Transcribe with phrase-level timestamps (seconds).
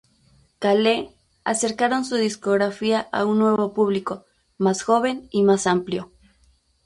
[0.57, 1.13] Cale",
[1.43, 4.25] acercaron su discografía a un nuevo público,
[4.57, 6.11] más joven y más amplio.